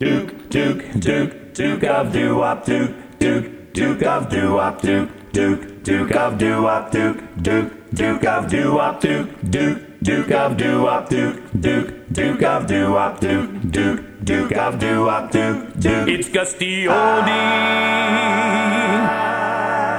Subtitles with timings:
[0.00, 6.38] Duke, Duke, Duke, Duke of Doo-Wop, Duke, Duke, Duke of Doo-Wop, Duke, Duke, Duke of
[6.38, 12.66] Doo-Wop, Duke, Duke, Duke of Doo-Wop, Duke, Duke, Duke of Doo-Wop, Duke, Duke, Duke of
[12.66, 16.08] Doo-Wop, Duke, Duke, Duke of Doo-Wop, Duke, Duke.
[16.08, 16.86] It's Gus D.
[16.88, 17.30] Oldie.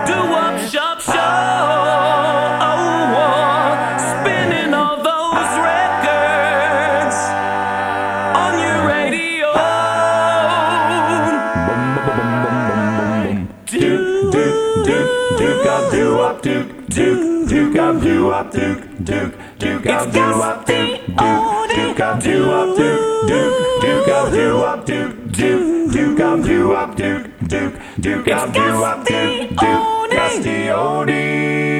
[0.07, 0.80] Doo-Wop Show.
[19.04, 24.32] Duke, Duke of do up, Duke, Duke, Duke of do up, Duke, Duke, Duke of
[24.32, 29.50] do up, Duke, Duke, Duke of do up, Duke, Duke, Duke of do up, Duke,
[29.50, 30.50] Duke, Gus D.
[30.70, 31.72] Oldie.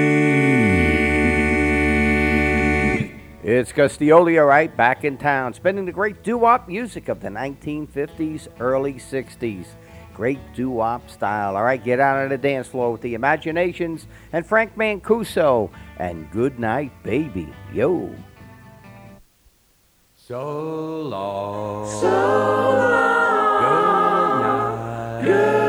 [3.44, 4.08] It's Gus D.
[4.08, 8.94] Oldie, all right, back in town, spending the great doo-wop music of the 1950s, early
[8.94, 9.66] 60s.
[10.14, 11.56] Great doo wop style.
[11.56, 16.30] All right, get out on the dance floor with the Imaginations and Frank Mancuso and
[16.32, 17.54] Good Night Baby.
[17.74, 18.14] Yo.
[20.16, 21.90] So long.
[22.00, 23.22] So long.
[23.62, 25.22] Good night.
[25.24, 25.61] Good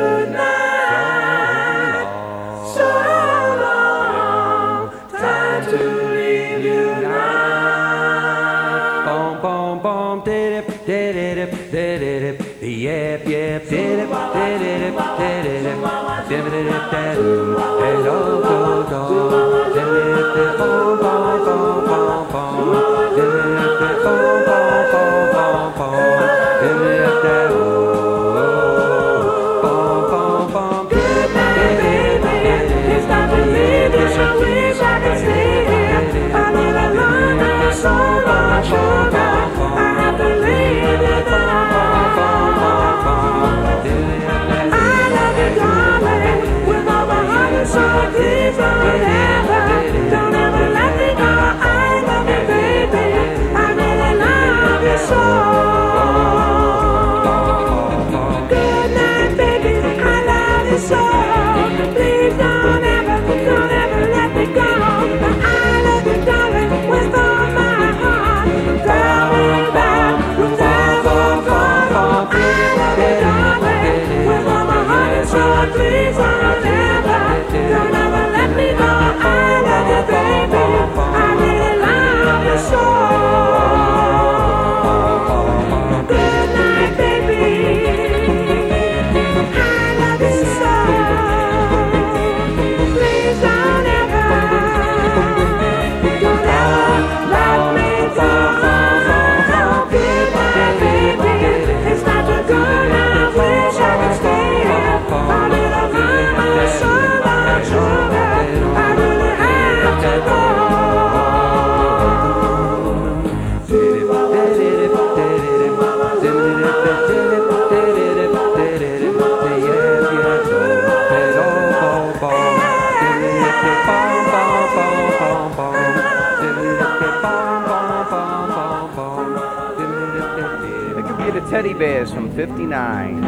[131.32, 133.22] The teddy bears from 59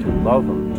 [0.00, 0.69] to love them.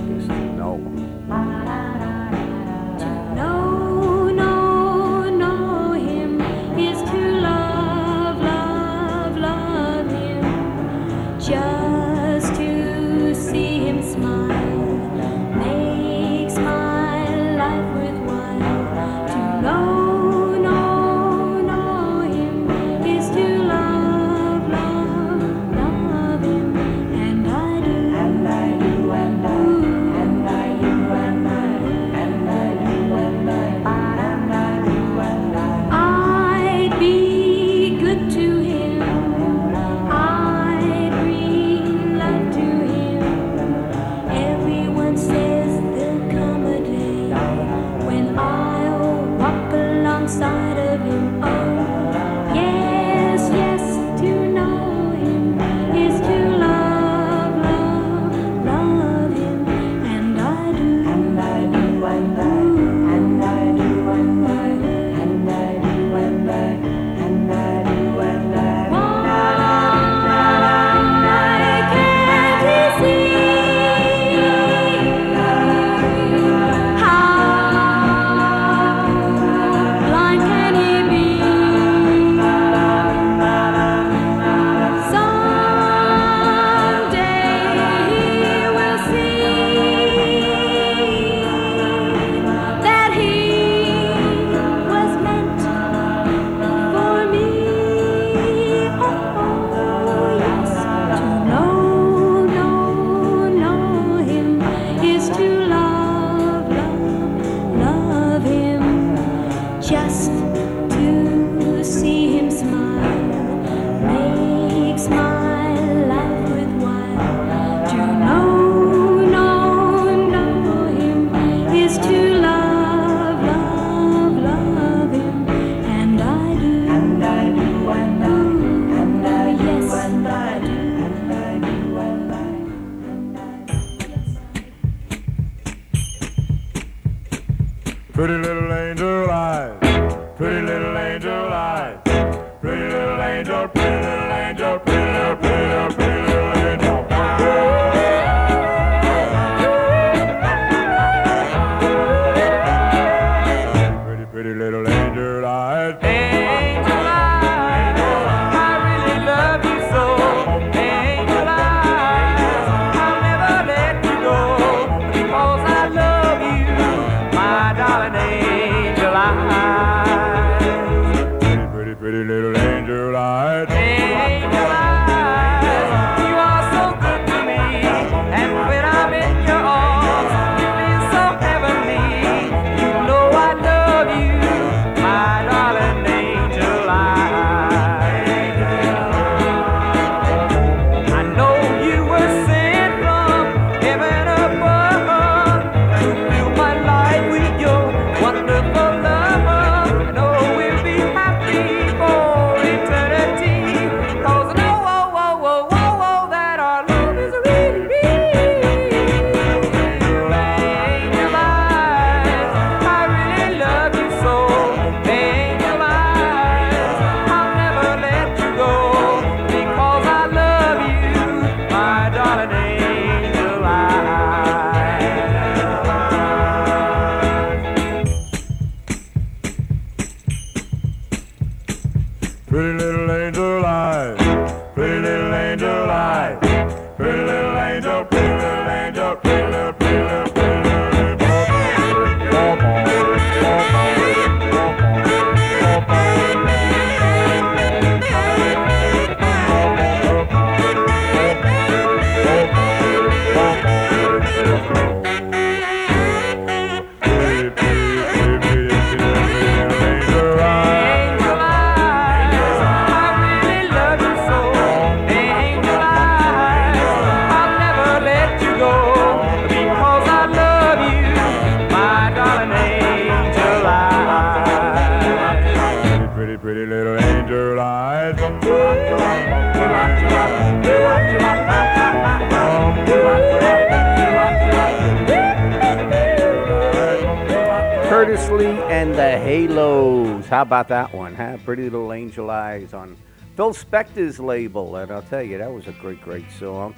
[293.41, 294.75] Phil Spector's label.
[294.75, 296.75] And I'll tell you, that was a great, great song.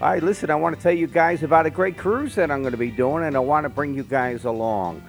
[0.00, 2.62] All right, listen, I want to tell you guys about a great cruise that I'm
[2.62, 5.02] going to be doing, and I want to bring you guys along.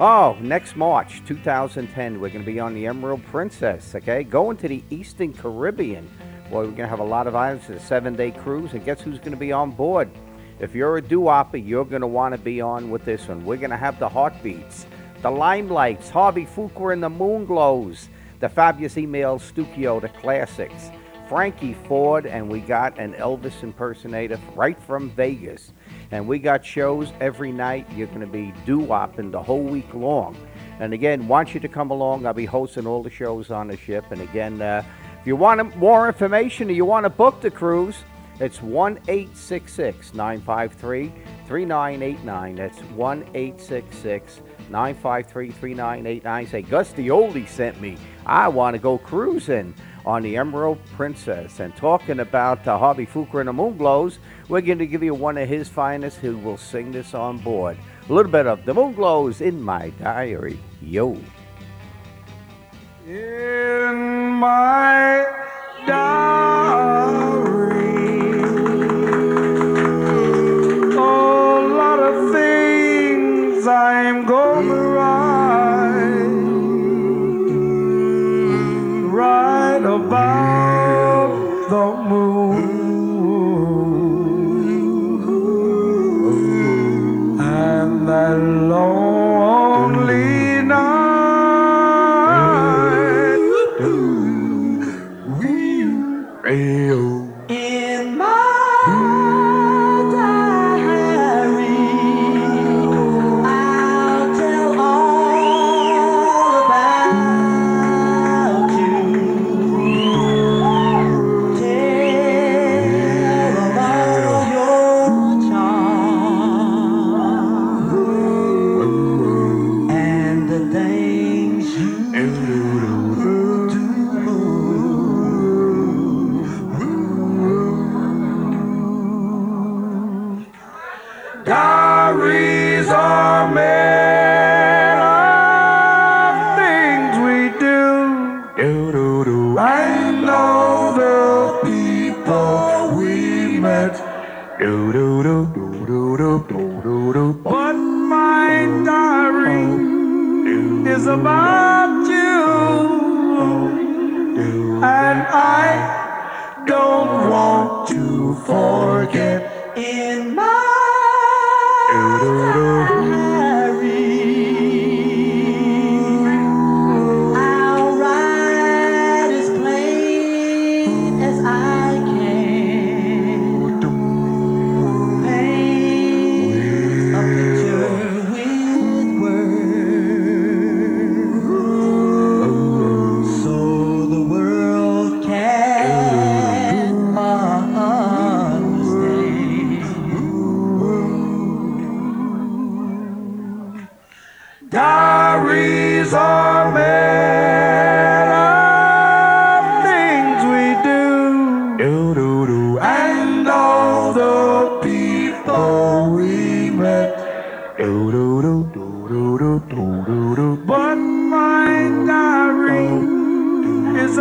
[0.00, 4.22] Oh, next March 2010, we're going to be on the Emerald Princess, okay?
[4.22, 6.08] Going to the Eastern Caribbean.
[6.48, 7.68] Boy, we're going to have a lot of items.
[7.68, 10.08] It's a seven day cruise, and guess who's going to be on board?
[10.60, 13.44] If you're a doo-wopper, you're going to want to be on with this one.
[13.44, 14.86] We're going to have the Heartbeats,
[15.20, 18.08] the Limelights, Harvey Fuqua and the Moonglows,
[18.40, 20.90] the Fabulous Emil Stucchio, the Classics,
[21.28, 25.72] Frankie Ford, and we got an Elvis impersonator right from Vegas.
[26.10, 27.86] And we got shows every night.
[27.94, 30.36] You're going to be doo-wopping the whole week long.
[30.80, 32.26] And again, want you to come along.
[32.26, 34.04] I'll be hosting all the shows on the ship.
[34.10, 34.84] And again, uh,
[35.20, 37.96] if you want more information or you want to book the cruise,
[38.40, 41.12] it's 1 866 953
[41.46, 42.56] 3989.
[42.56, 46.46] That's 1 866 953 3989.
[46.48, 47.96] Say, Gus the Oldie sent me.
[48.26, 49.74] I want to go cruising
[50.06, 51.60] on the Emerald Princess.
[51.60, 55.38] And talking about uh, Harvey Fuqua and the Moonglows, we're going to give you one
[55.38, 57.76] of his finest who will sing this on board.
[58.08, 60.58] A little bit of the Moonglows in my diary.
[60.82, 61.18] Yo.
[63.06, 63.96] In
[64.34, 65.26] my
[65.86, 67.24] diary,
[70.92, 74.83] a lot of things I'm gonna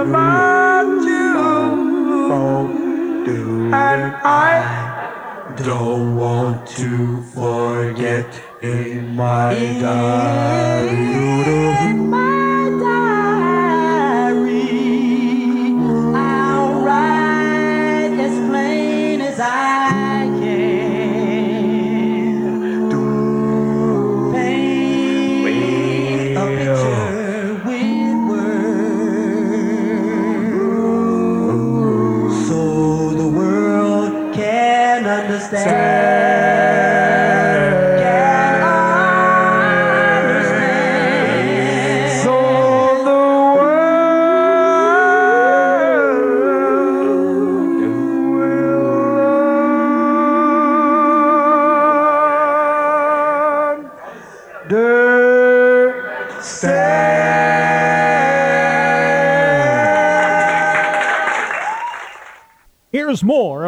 [0.04, 1.34] about you.
[3.74, 8.28] And I don't want to forget
[8.62, 11.24] in my diary.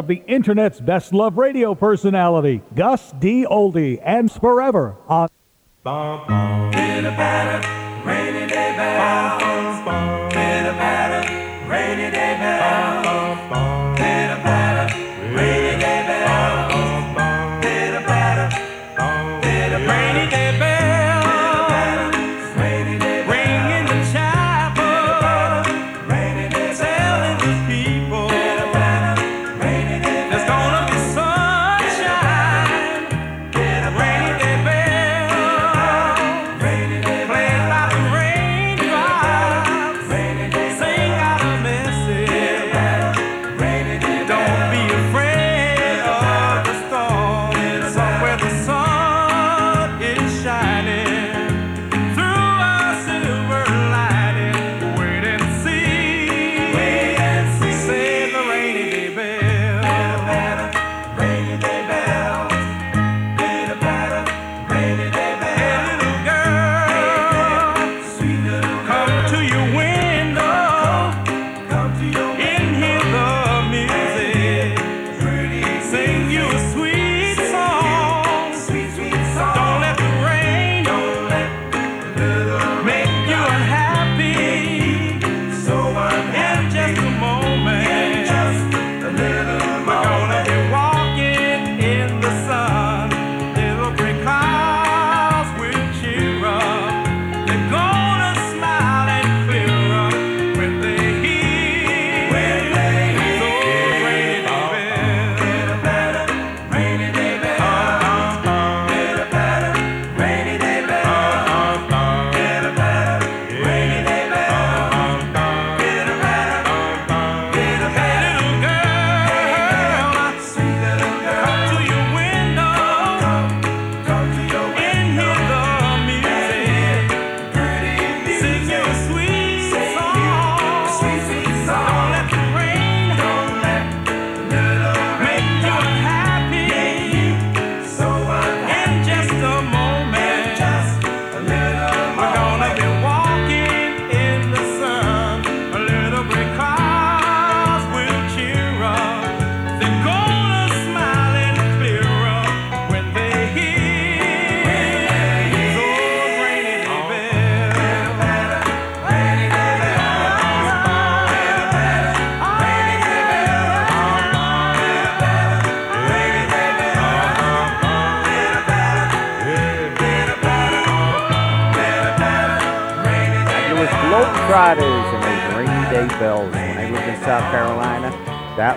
[0.05, 3.45] of the internet's best love radio personality, Gus D.
[3.49, 5.29] Oldie, and forever on.
[5.83, 6.65] Bum, bum.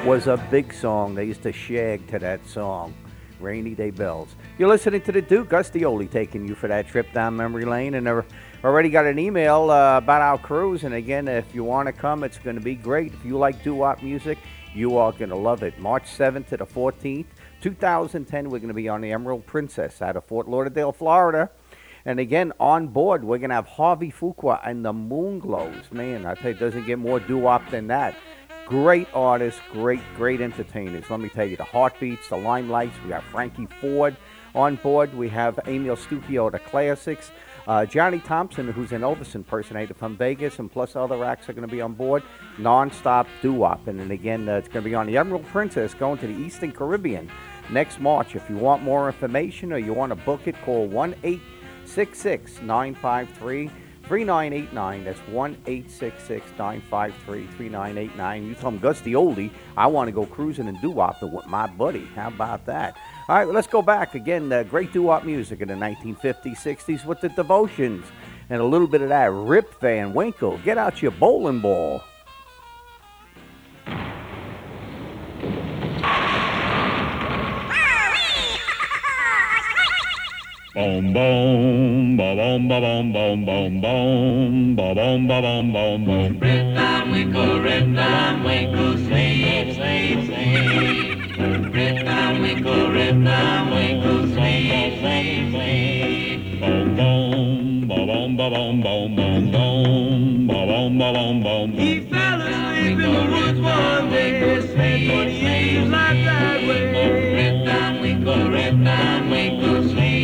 [0.09, 1.15] Was a big song.
[1.15, 2.95] They used to shag to that song.
[3.41, 4.37] Rainy Day Bells.
[4.57, 5.81] You're listening to the Duke Gus D.
[5.81, 8.25] Oldie taking you for that trip down memory lane, and I've
[8.65, 10.85] already got an email uh, about our cruise.
[10.85, 13.13] And again, if you want to come, it's going to be great.
[13.13, 14.39] If you like doo-wop music,
[14.75, 15.79] you are going to love it.
[15.79, 17.27] March 7th to the 14th,
[17.61, 21.51] 2010, we're going to be on the Emerald Princess out of Fort Lauderdale, Florida.
[22.07, 25.93] And again, on board, we're going to have Harvey Fuqua and the Moonglows.
[25.93, 28.17] Man, I tell you, it doesn't get more doo-wop than that.
[28.69, 31.09] Great artists, great, great entertainers.
[31.09, 33.03] Let me tell you, the Heartbeats, the Limelights.
[33.03, 34.15] We have Frankie Ford
[34.55, 35.15] on board.
[35.15, 37.33] We have Emil Stucchio, the Classics.
[37.67, 41.67] Uh, Johnny Thompson, who's an Elvis impersonator from Vegas, and plus other acts are going
[41.67, 42.23] to be on board.
[42.59, 43.89] Non-stop doo-wop.
[43.89, 46.37] And then again, uh, it's going to be on the Emerald Princess going to the
[46.37, 47.31] Eastern Caribbean
[47.71, 48.37] next March.
[48.37, 53.71] If you want more information or you want to book it, call 1 866 953
[54.09, 55.05] 3989.
[55.05, 58.47] That's 1 866 953 3989.
[58.47, 61.67] You tell them, Gus the Oldie, I want to go cruising and doo with my
[61.67, 62.07] buddy.
[62.15, 62.97] How about that?
[63.29, 64.51] All right, well, let's go back again.
[64.51, 68.05] Uh, great doo wop music in the 1950s, 60s with the devotions
[68.51, 70.59] and a little bit of that Rip Van Winkle.
[70.59, 72.03] Get out your bowling ball.
[80.75, 86.39] Boom boom ba boom ba boom boom boom boom ba boom ba boom boom boom.
[86.41, 91.73] Rip Van Winkle, Rip Van Winkle, slave, slave, slave.
[91.73, 96.61] Rip Van Winkle, Rip Van Winkle, slave, slave, slave.
[96.61, 102.01] Boom boom ba boom ba boom boom boom boom ba boom ba boom boom He
[102.11, 106.93] fell asleep in the woods one day, spent 20 years life that way.
[107.33, 109.69] Rip Van Winkle, Rip Van Winkle.
[109.99, 110.18] That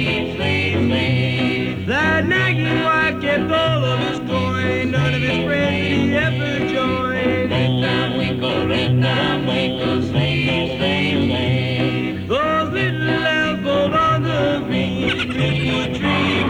[2.28, 7.50] nagging wife kept all of his coin, none of his friends he ever join.
[7.50, 12.28] Rip Van Winkle, Rip Van Winkle, slave, slave, slave.
[12.28, 16.44] Those little pulled on the green, green, tree,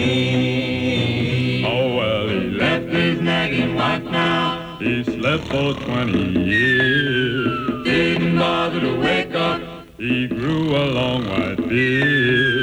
[0.00, 1.64] tree.
[1.66, 2.84] Oh well, he left.
[2.86, 4.78] Left his nagging wife now.
[4.78, 7.84] He slept for 20 years.
[7.84, 9.60] Didn't bother to wake up.
[9.98, 12.59] He grew a long white beard.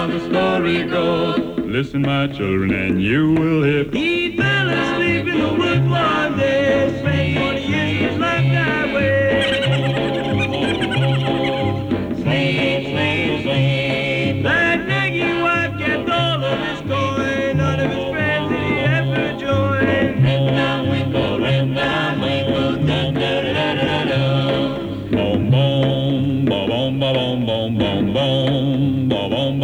[0.00, 1.58] How the story goes.
[1.58, 3.84] Listen, my children, and you will hear.
[3.84, 5.90] He fell asleep in the woods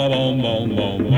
[0.08, 1.15] ba boom ba boom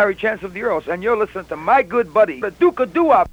[0.00, 2.94] Larry Chance of the Earls, and you're listening to my good buddy, the Duke of
[2.94, 3.29] Doo-Wop.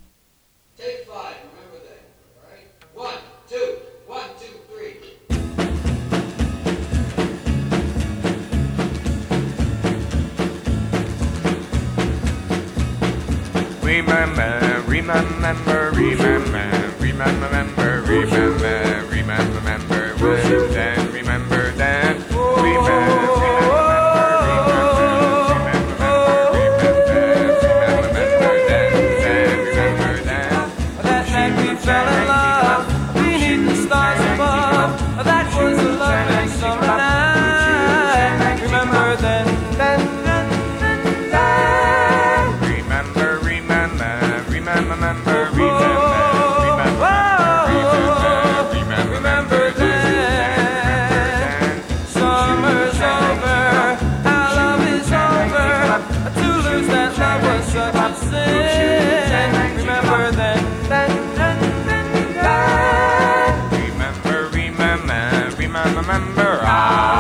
[65.67, 67.16] Remember, remember, remember.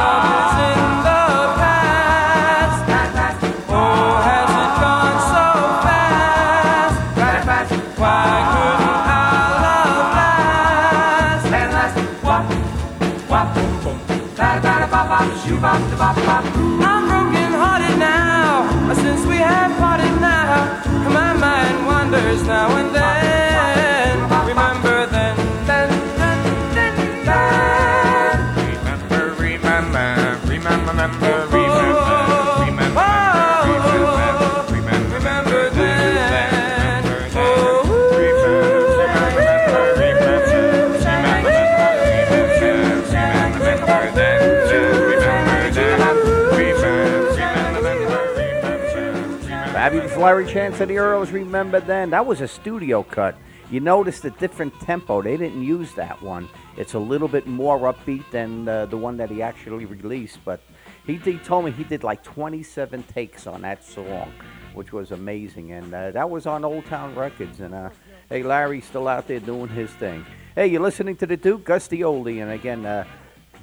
[50.17, 51.29] Larry Chance of the Earls.
[51.29, 52.09] Remember then?
[52.09, 53.37] That was a studio cut.
[53.69, 55.21] You noticed a different tempo.
[55.21, 56.49] They didn't use that one.
[56.75, 60.39] It's a little bit more upbeat than uh, the one that he actually released.
[60.43, 60.61] But
[61.05, 64.33] he, he told me he did like 27 takes on that song,
[64.73, 65.71] which was amazing.
[65.73, 67.59] And uh, that was on Old Town Records.
[67.59, 67.91] And uh,
[68.27, 70.25] hey, Larry's still out there doing his thing.
[70.55, 72.41] Hey, you're listening to the Duke, Gus the Oldie.
[72.41, 73.05] And again, uh,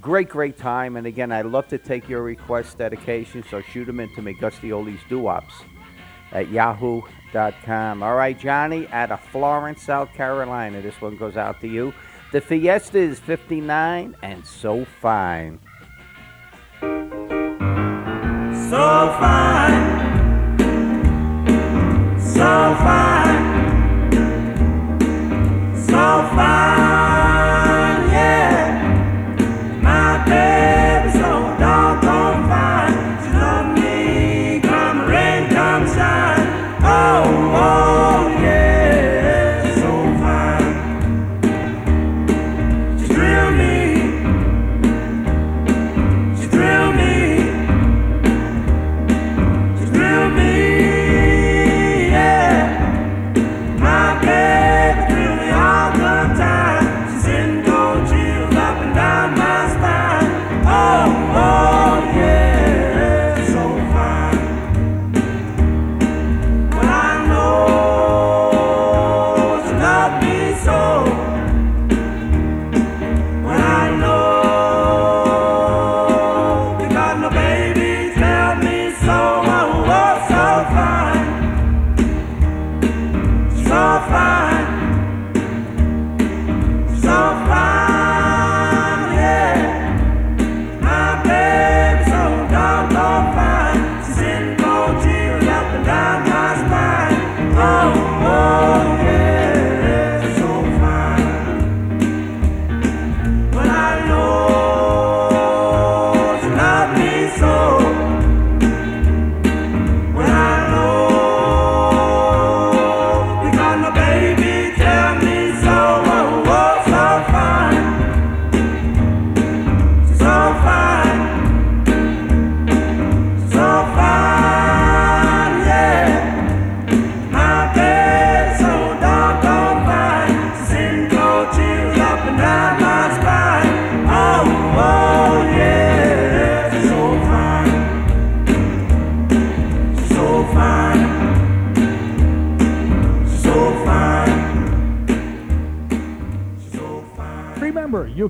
[0.00, 0.96] great, great time.
[0.96, 4.56] And again, I'd love to take your requests, dedications, so shoot them into me, Gus
[4.60, 5.64] the Oldie's Doo-Wops
[6.34, 8.02] at yahoo.com.
[8.02, 10.82] All right, Johnny, out of Florence, South Carolina.
[10.82, 11.94] This one goes out to you.
[12.32, 15.60] The Fiesta is 59 and so fine.
[18.70, 20.18] So fine,
[22.18, 23.80] so fine,
[25.76, 26.83] so fine,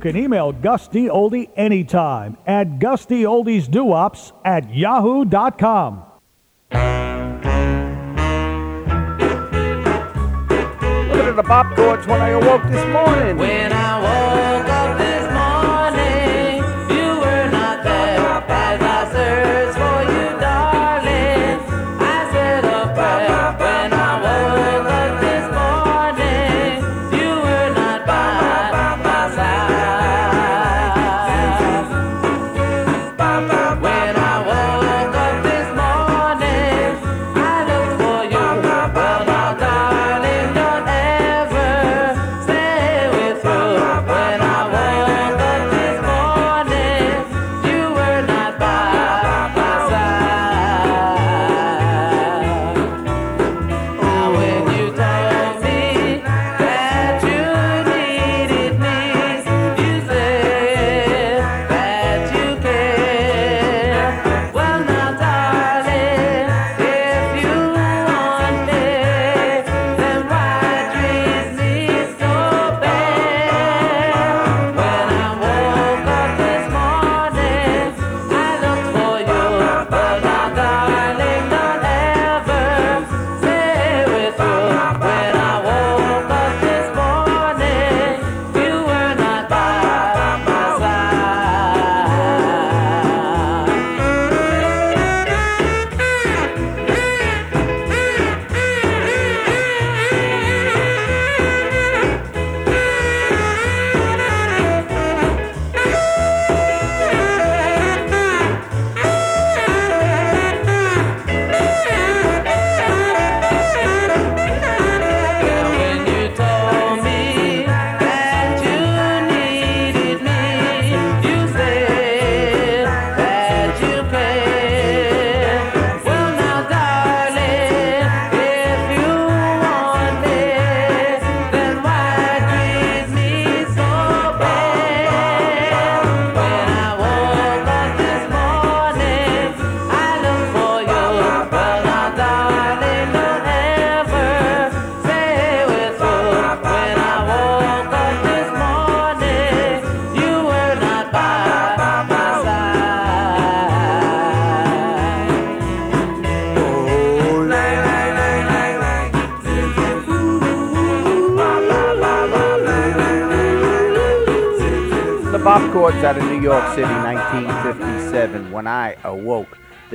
[0.05, 1.09] can email Gus D.
[1.09, 6.05] Oldie anytime at gusdoldiesdoops at yahoo.com.
[11.09, 13.39] Look at the bop chords when I awoke this morning.
[13.39, 14.74] When I woke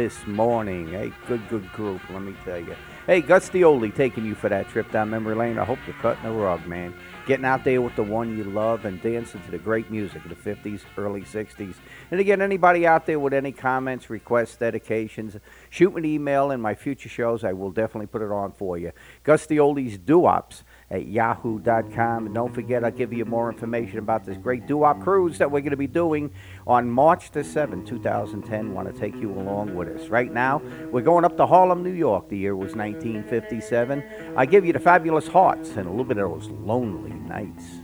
[0.10, 0.88] this morning.
[0.88, 2.76] Hey, good, good group, let me tell you.
[3.06, 3.62] Hey, Gus D.
[3.62, 5.60] Oldie taking you for that trip down memory lane.
[5.60, 6.96] I hope you're cutting the rug, man.
[7.28, 10.30] Getting out there with the one you love and dancing to the great music of
[10.30, 11.76] the 50s, early 60s.
[12.10, 15.38] And again, anybody out there with any comments, requests, dedications,
[15.70, 17.44] shoot me an email in my future shows.
[17.44, 18.92] I will definitely put it on for you.
[19.24, 19.60] Gus D.
[19.60, 22.26] Oldie's Doo-Wops at yahoo.com.
[22.26, 25.62] And don't forget, I'll give you more information about this great doo-wop cruise that we're
[25.62, 26.32] going to be doing
[26.66, 28.74] on March the 7th, 2010.
[28.74, 30.10] Want to take you along with us.
[30.10, 32.30] Right now, we're going up to Harlem, New York.
[32.30, 34.04] The year was 1957.
[34.36, 37.79] I give you the Fabulous Hearts and a little bit of those lonely nights.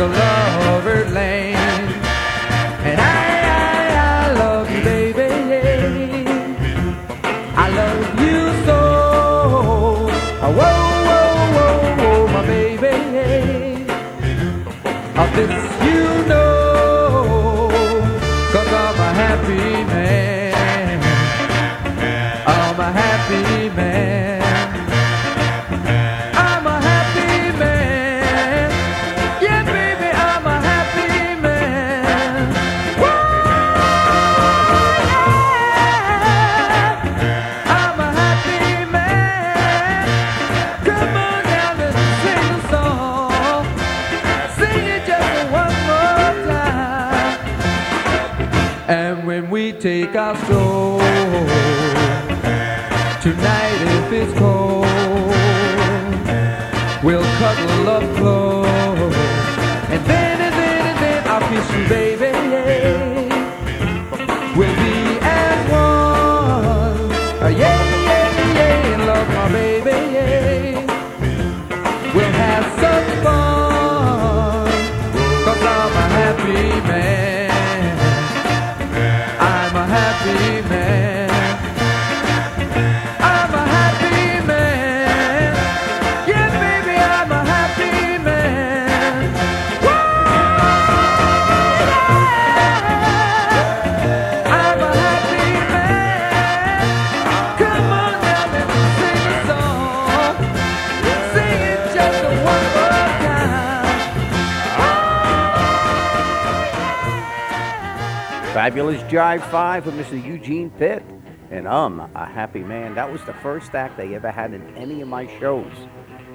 [0.00, 0.39] The lover
[108.60, 110.22] Fabulous Jive 5 with Mr.
[110.22, 111.02] Eugene Pitt.
[111.50, 112.94] And I'm a happy man.
[112.94, 115.72] That was the first act they ever had in any of my shows.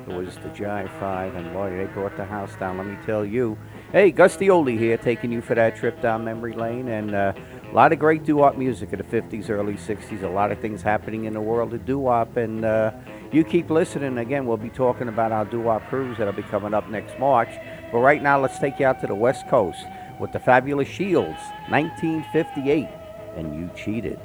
[0.08, 3.24] It was the Jive 5, and boy, they brought the house down, let me tell
[3.24, 3.60] you.
[3.92, 4.48] Hey, Gus D.
[4.48, 6.88] Oldie here, taking you for that trip down memory lane.
[6.88, 7.34] And uh,
[7.64, 10.24] a lot of great doo-wop music of the 50s, early 60s.
[10.24, 12.38] A lot of things happening in the world of doo-wop.
[12.38, 12.92] And uh,
[13.32, 14.18] you keep listening.
[14.18, 17.50] Again, we'll be talking about our doo-wop cruise that'll be coming up next March.
[17.92, 19.86] But right now, let's take you out to the West Coast
[20.20, 22.88] with the Fabulous Shields, 1958.
[23.36, 24.20] And you cheated.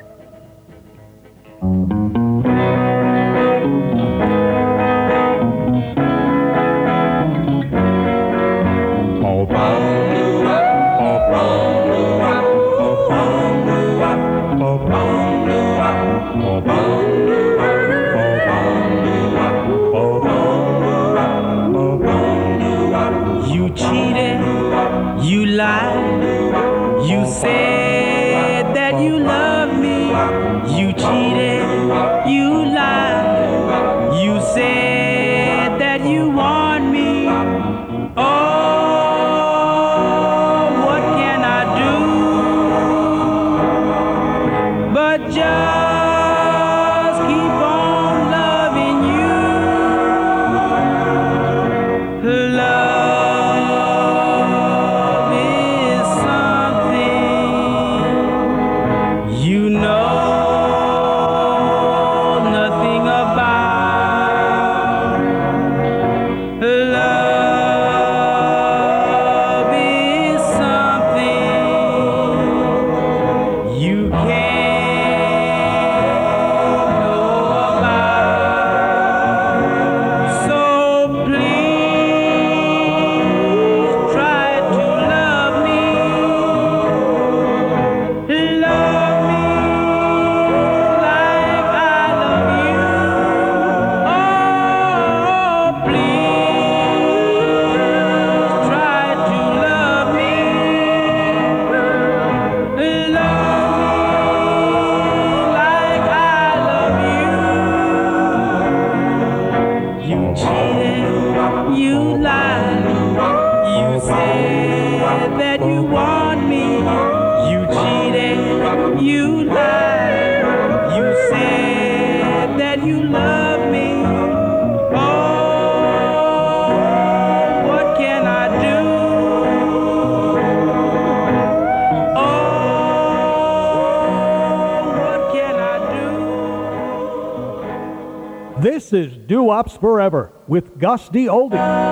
[140.60, 141.26] With Gus D.
[141.26, 141.89] Oldie.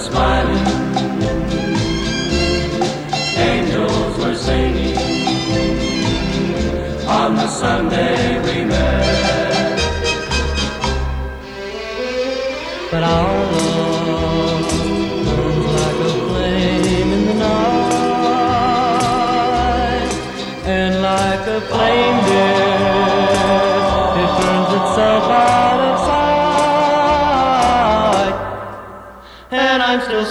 [0.00, 0.66] Smiling.
[3.36, 4.96] Angels were singing
[7.06, 8.29] on the Sunday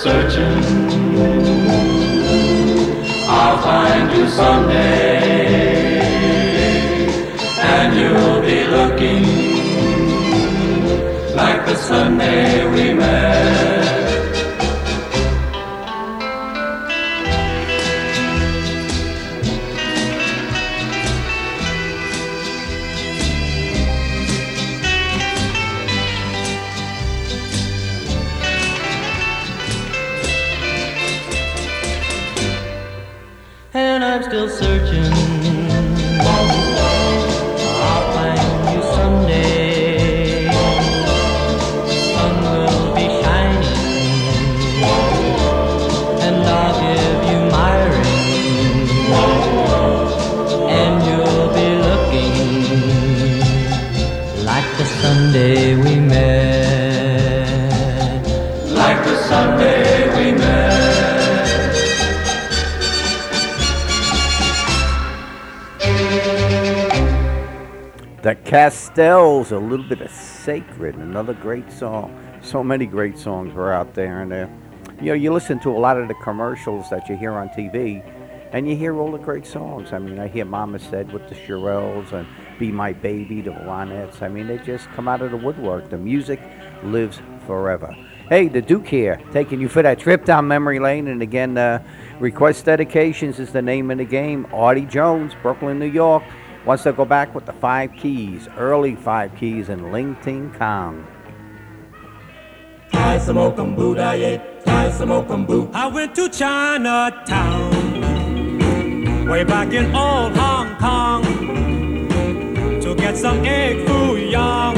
[0.02, 0.64] searching.
[3.28, 6.00] I'll find you someday
[7.60, 9.24] and you'll be looking
[11.36, 13.78] like the Sunday we met.
[68.50, 72.20] Castells, a little bit of Sacred, another great song.
[72.41, 74.47] So many great songs were out there, and uh,
[75.00, 78.02] you know, you listen to a lot of the commercials that you hear on TV,
[78.52, 79.93] and you hear all the great songs.
[79.93, 82.28] I mean, I hear Mama Said with the Shirelles and
[82.58, 84.24] Be My Baby, the Ronettes.
[84.24, 85.91] I mean, they just come out of the woodwork.
[85.91, 86.41] The music
[86.82, 87.95] lives forever.
[88.30, 91.08] Hey, the Duke here, taking you for that trip down memory lane.
[91.08, 91.84] And again, uh,
[92.20, 94.47] Request Dedications is the name of the game.
[94.52, 96.24] Artie Jones, Brooklyn, New York,
[96.66, 101.05] wants to go back with the five keys, early five keys in Ling Ting Tong.
[102.93, 105.70] I smoke 'em boo, I I smoke 'em boo.
[105.74, 107.70] I went to Chinatown
[109.28, 111.24] way back in old Hong Kong
[112.82, 114.76] to get some egg foo young.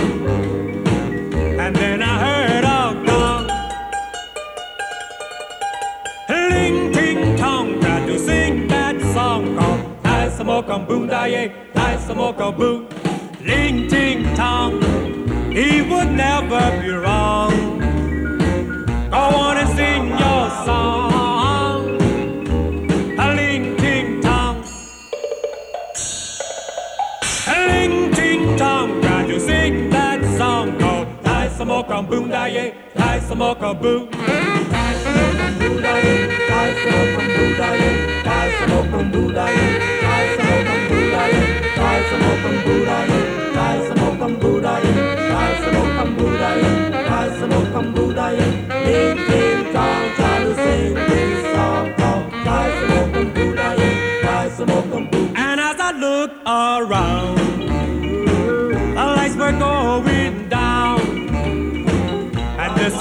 [1.57, 2.20] And then I
[10.51, 11.43] mokam boom daye,
[11.75, 12.79] nice mokam boom.
[13.49, 14.73] Ling ting tong,
[15.57, 17.53] he would never be wrong.
[19.19, 21.81] I wanna sing your song.
[23.23, 24.57] A ling ting tong.
[27.53, 33.31] A ling ting tong, can you sing that song called Nice mokam boom daye, nice
[33.41, 34.03] mokam boom.
[34.75, 36.15] Nice mokam boom daye,
[36.53, 37.89] nice mokam boom daye,
[38.29, 40.10] nice mokam boom daye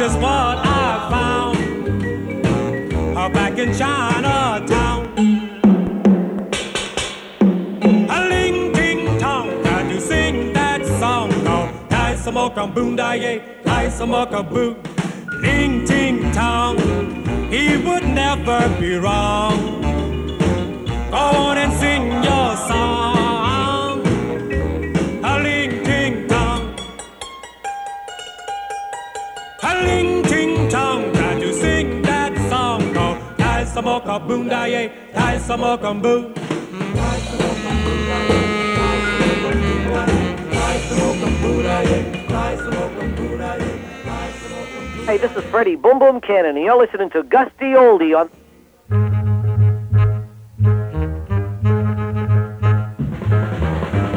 [0.00, 1.58] is what I found.
[3.34, 5.49] Back in Chinatown.
[12.30, 14.76] some more kaboodaye, light some more kaboo.
[15.42, 16.78] Ding ting tong,
[17.50, 19.82] he would never be wrong.
[21.10, 24.06] Go on and sing your song.
[25.24, 26.62] A ling ting tong,
[29.64, 31.12] a ling ting tong.
[31.12, 32.92] Can you sing that song?
[32.92, 36.32] Go, light some more kaboodaye, light some more kaboo.
[36.94, 38.60] Light some more kaboodaye.
[41.80, 42.19] Yeah.
[42.30, 42.54] Hey,
[45.18, 47.74] this is Freddie Boom Boom Cannon, and you're listening to Gus D.
[47.74, 48.30] Oldie on.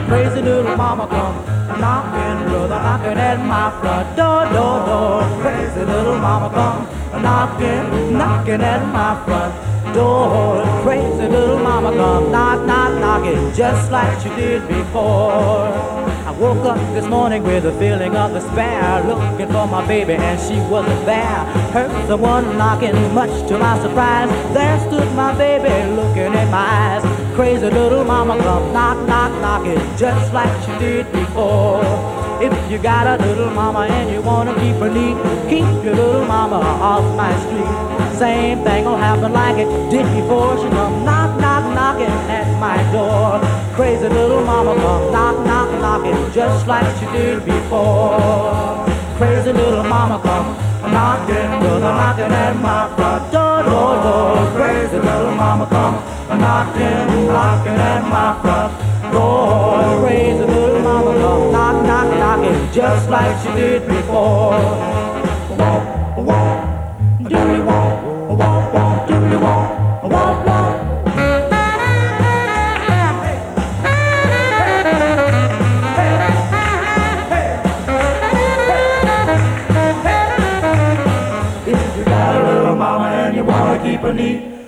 [0.08, 1.44] Crazy little mama come
[1.82, 5.24] knocking, brother, knocking at my front door, door, door.
[5.42, 6.86] Crazy little mama come
[7.24, 9.56] knocking, knocking at my front
[9.96, 10.64] door.
[10.84, 16.13] Crazy little mama come knock, knock, knocking, just like she did before.
[16.40, 20.56] Woke up this morning with a feeling of despair, looking for my baby and she
[20.70, 21.46] wasn't there.
[21.72, 24.30] Heard someone knocking, much to my surprise.
[24.54, 27.36] There stood my baby looking in my eyes.
[27.36, 31.84] Crazy little mama come knock, knock, knocking, just like she did before.
[32.42, 35.16] If you got a little mama and you wanna keep her neat,
[35.50, 38.03] keep your little mama off my street.
[38.24, 40.56] Same thing will happen like it did before.
[40.56, 43.42] She come knock, knock, knocking at my door.
[43.76, 48.80] Crazy little mama come knock, knock, knocking, just like she did before.
[49.18, 50.56] Crazy little mama come
[50.90, 54.38] knocking, brother knocking at my front door, door, door.
[54.56, 58.72] Crazy little mama come knocking, knocking at my front
[59.12, 60.00] door.
[60.00, 65.13] Crazy little mama come knock, knock, knocking, just like she did before.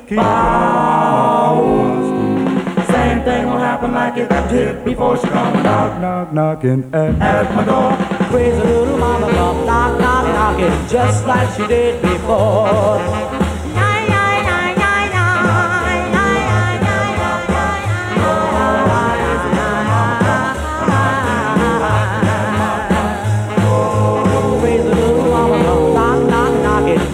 [0.07, 0.19] Keep
[2.93, 7.55] Same thing will happen like it did before she come knock, knock, knocking at, at
[7.55, 7.91] my door.
[8.29, 13.01] Crazy little mama come knock, knock, knocking, just like she did before.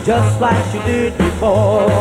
[0.04, 2.01] Just like she did before.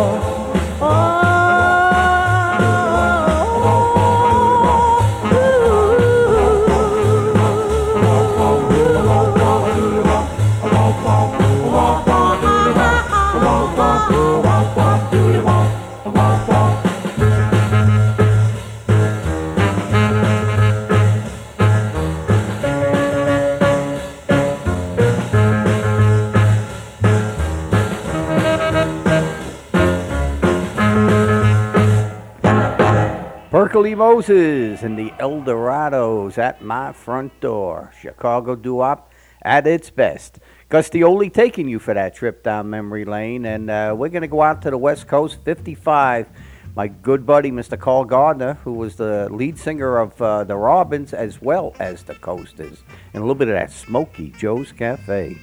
[33.70, 37.92] Pirkle Lee Moses and the Eldorados at my front door.
[38.00, 39.12] Chicago doo-wop
[39.42, 40.40] at its best.
[40.68, 41.02] Gus D.
[41.02, 44.42] Oldie taking you for that trip down memory lane, and uh, we're going to go
[44.42, 46.26] out to the West Coast, 55.
[46.74, 47.78] My good buddy, Mr.
[47.78, 52.16] Carl Gardner, who was the lead singer of uh, the Robins as well as the
[52.16, 52.82] Coasters,
[53.14, 55.38] and a little bit of that Smoky Joe's Cafe.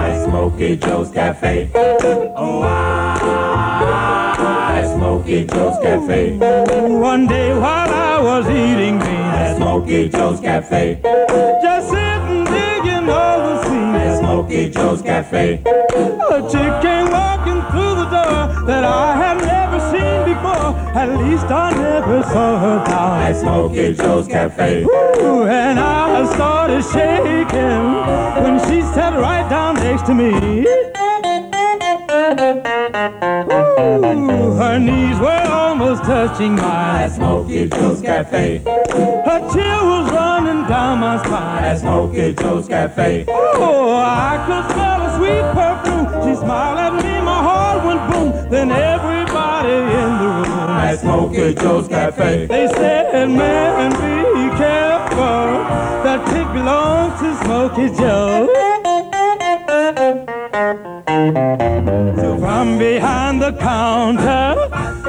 [0.00, 1.72] At Smoky Joe's Cafe.
[1.74, 3.41] Oh, I,
[4.86, 6.36] Smoky Joe's Cafe.
[6.88, 11.00] One day while I was eating beans At Smoky Joe's Cafe.
[11.62, 13.96] Just sitting digging all the seams.
[13.96, 15.62] At Smoky Joe's Cafe.
[15.64, 20.74] A chick came walking through the door that I had never seen before.
[20.96, 23.22] At least I never saw her down.
[23.22, 24.84] At Smoky Joe's Cafe.
[24.84, 27.84] Ooh, and I started shaking
[28.42, 30.30] when she sat right down next to me.
[33.84, 34.11] Ooh,
[34.72, 37.04] her knees were almost touching mine.
[37.04, 38.58] At Smoky Joe's Cafe.
[38.58, 41.64] Her chill was running down my spine.
[41.64, 43.26] At Smoky Joe's Cafe.
[43.28, 46.06] Oh, I could smell a sweet perfume.
[46.24, 48.50] She smiled at me, my heart went boom.
[48.50, 52.46] Then everybody in the room At Smoky Joe's Cafe.
[52.46, 55.48] they said, man, be careful.
[56.04, 58.48] That chick belongs to Smokey Joe.
[62.16, 64.61] So from behind the counter,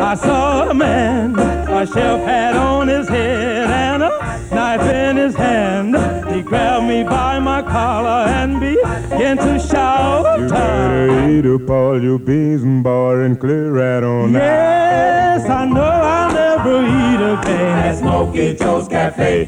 [0.03, 1.39] I saw a man.
[1.39, 4.09] A shelf hat on his head and a
[4.53, 5.95] knife in his hand.
[6.31, 10.39] He grabbed me by my collar and began to shout.
[10.39, 14.41] You better eat up all your beans and bar and clear right on out.
[14.41, 17.77] Yes, I know I'll never eat again.
[17.77, 19.47] At Smoky Joe's Cafe.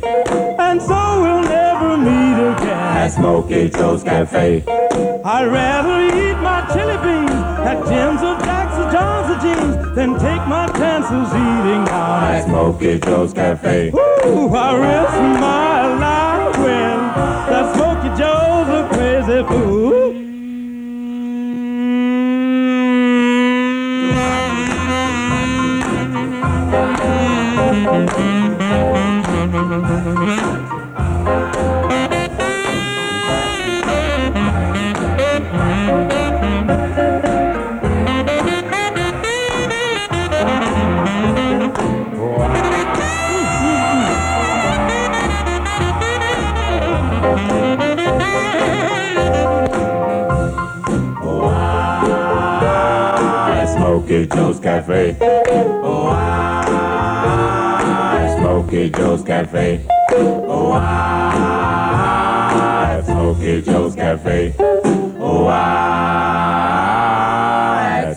[0.57, 2.97] And so we'll never meet again.
[3.03, 4.63] At Smoky Joe's Cafe.
[5.25, 7.31] I'd rather eat my chili beans
[7.69, 8.44] at Jim's or
[8.95, 13.89] John's or Jeans than take my chances eating out At Smoky Joe's Cafe.
[13.89, 16.97] Ooh, I risk my life when
[17.49, 20.04] that Smoky Joe's a crazy fool.
[54.75, 55.15] Cafe.
[55.21, 57.15] Oh, I,
[58.37, 59.85] Smoky Joe's Cafe.
[60.11, 62.11] Oh, I,
[63.05, 64.53] Smoky Joe's Cafe.
[64.59, 66.73] Oh, I,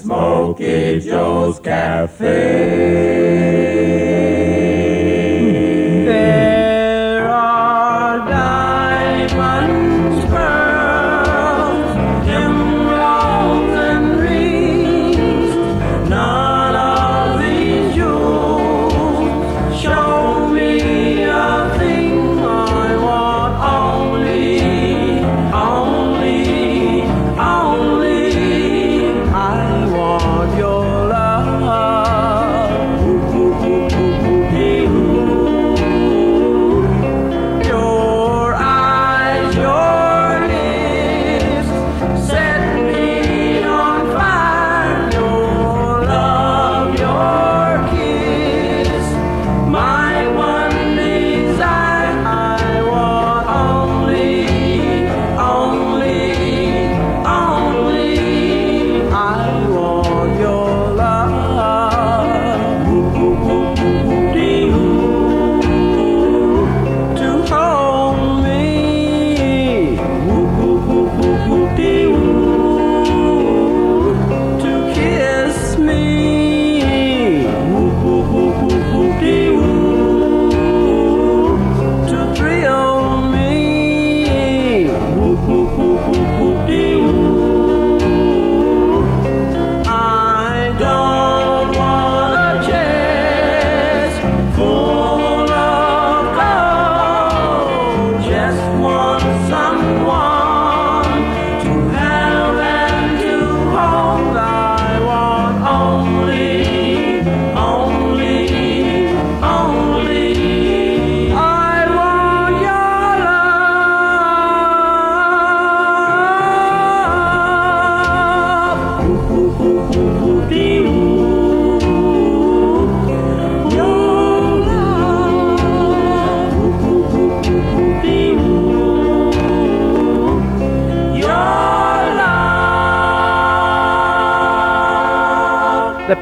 [0.03, 3.18] Smoky Joe's Cafe.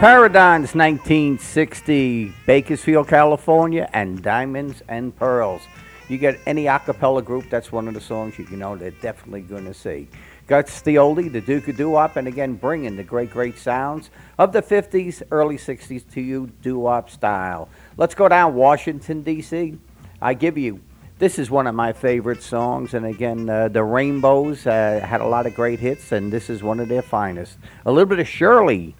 [0.01, 5.63] Paradons 1960, Bakersfield, California, and Diamonds and Pearls.
[6.11, 9.41] You get any a cappella group, that's one of the songs you know they're definitely
[9.41, 10.07] going to see.
[10.49, 10.97] Gus D.
[10.97, 15.23] Oldie, the Duke of Doo-Wop, and again bringing the great, great sounds of the 50s,
[15.31, 17.71] early 60s to you, doo-wop style.
[17.97, 19.79] Let's go down Washington, D.C.
[20.21, 20.83] I give you,
[21.19, 25.27] this is one of my favorite songs, and again, uh, the Rainbows uh, had a
[25.27, 27.57] lot of great hits, and this is one of their finest.
[27.87, 28.95] A little bit of Shirley Shirley,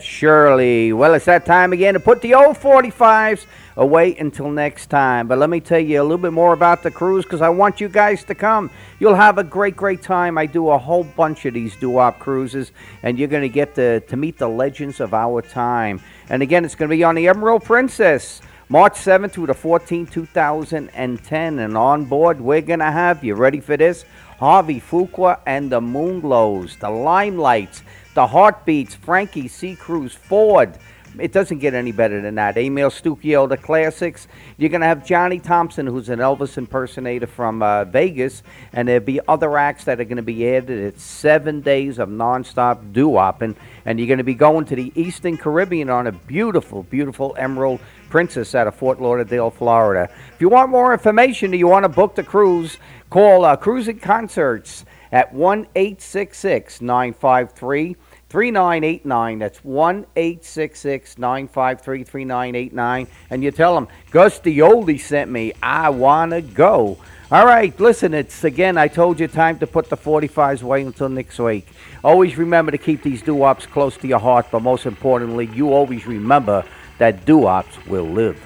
[0.00, 0.92] that Shirley.
[0.92, 3.46] Well, it's that time again to put the old 45s
[3.76, 5.28] away until next time.
[5.28, 7.80] But let me tell you a little bit more about the cruise because I want
[7.80, 8.70] you guys to come.
[8.98, 10.38] You'll have a great, great time.
[10.38, 12.72] I do a whole bunch of these doo-wop cruises,
[13.02, 16.00] and you're going to get to, to meet the legends of our time.
[16.30, 18.40] And again, it's going to be on the Emerald Princess.
[18.68, 21.58] March 7th through the 14th, 2010.
[21.58, 24.04] And on board, we're going to have, you ready for this?
[24.38, 27.82] Harvey Fuqua and the Moonglows, the Limelites,
[28.14, 30.78] the Heartbeats, Frankie Sea Cruise, Ford.
[31.18, 32.56] It doesn't get any better than that.
[32.56, 34.28] Emil Stucchio, the classics.
[34.56, 39.04] You're going to have Johnny Thompson, who's an Elvis impersonator from uh, Vegas, and there'll
[39.04, 40.70] be other acts that are going to be added.
[40.70, 44.92] It's seven days of nonstop doo-wop, and, and you're going to be going to the
[44.94, 50.08] Eastern Caribbean on a beautiful, beautiful Emerald Princess out of Fort Lauderdale, Florida.
[50.32, 53.98] If you want more information, or you want to book the cruise, call uh, Cruising
[53.98, 57.96] Concerts at 1 953
[58.28, 59.38] 3989.
[59.38, 63.06] That's 1 953 3989.
[63.30, 64.58] And you tell them, Gus D.
[64.58, 65.52] Oldie sent me.
[65.62, 66.98] I want to go.
[67.32, 71.08] All right, listen, it's again, I told you time to put the 45s away until
[71.08, 71.68] next week.
[72.02, 75.72] Always remember to keep these doo wops close to your heart, but most importantly, you
[75.72, 76.64] always remember
[76.98, 78.36] that doo wops will live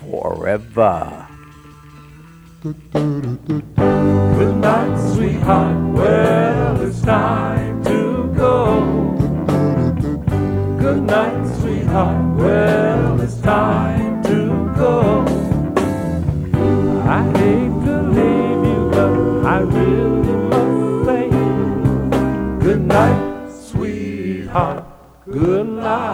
[0.00, 1.28] forever.
[2.64, 5.76] Good night, sweetheart.
[5.92, 8.80] Well, it's time to go.
[10.80, 12.38] Good night, sweetheart.
[12.38, 15.26] Well, it's time to go.
[17.06, 19.12] I hate to leave you, but
[19.44, 21.28] I really must say
[22.64, 24.84] good night, sweetheart.
[25.30, 26.12] Good night.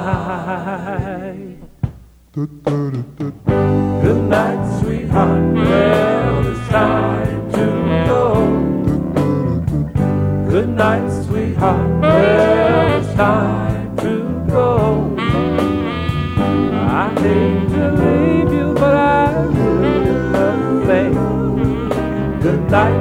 [2.32, 2.52] Good
[4.28, 5.54] night, sweetheart.
[5.54, 6.19] Well,
[6.70, 7.66] time to
[8.06, 8.24] go.
[10.48, 12.00] Good night, sweetheart.
[12.00, 15.16] Well, it's time to go.
[17.02, 21.06] I hate to leave you, but I really must say,
[22.40, 23.00] good night,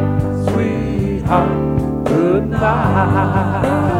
[0.49, 2.05] sweetheart.
[2.05, 3.98] Good night.